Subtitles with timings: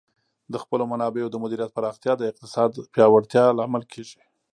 [0.51, 4.19] د خپلو منابعو د مدیریت پراختیا د اقتصاد پیاوړتیا لامل کیږي.